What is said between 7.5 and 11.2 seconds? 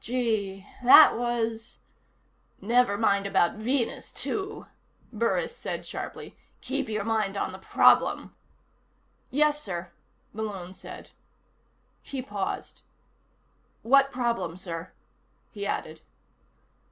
the problem." "Yes, sir," Malone said.